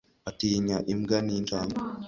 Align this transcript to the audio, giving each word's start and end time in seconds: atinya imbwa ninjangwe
atinya 0.29 0.77
imbwa 0.93 1.17
ninjangwe 1.25 1.79